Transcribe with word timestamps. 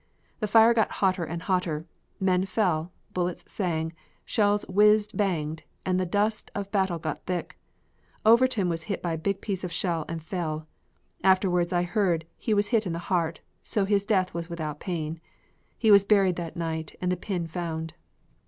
The 0.39 0.47
fire 0.47 0.73
got 0.73 0.93
hotter 0.93 1.23
and 1.23 1.43
hotter, 1.43 1.85
men 2.19 2.47
fell, 2.47 2.91
bullets 3.13 3.43
sung, 3.45 3.93
shells 4.25 4.65
whizzed 4.67 5.15
banged 5.15 5.61
and 5.85 5.99
the 5.99 6.07
dust 6.07 6.49
of 6.55 6.71
battle 6.71 6.97
got 6.97 7.23
thick. 7.27 7.55
Overton 8.25 8.67
was 8.67 8.85
hit 8.89 9.03
by 9.03 9.13
a 9.13 9.17
big 9.19 9.41
piece 9.41 9.63
of 9.63 9.71
shell 9.71 10.05
and 10.09 10.19
fell. 10.23 10.65
Afterwards 11.23 11.71
I 11.71 11.83
heard 11.83 12.25
he 12.35 12.51
was 12.51 12.69
hit 12.69 12.87
in 12.87 12.93
the 12.93 12.97
heart, 13.13 13.41
so 13.61 13.85
his 13.85 14.03
death 14.03 14.33
was 14.33 14.49
without 14.49 14.79
pain. 14.79 15.21
He 15.77 15.91
was 15.91 16.03
buried 16.03 16.35
that 16.37 16.57
night 16.57 16.95
and 16.99 17.11
the 17.11 17.15
pin 17.15 17.45
found. 17.45 17.93